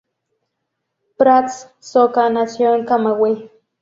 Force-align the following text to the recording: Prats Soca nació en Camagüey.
Prats 1.19 1.69
Soca 1.79 2.27
nació 2.31 2.73
en 2.73 2.85
Camagüey. 2.85 3.51